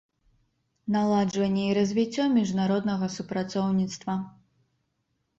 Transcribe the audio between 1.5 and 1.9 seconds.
i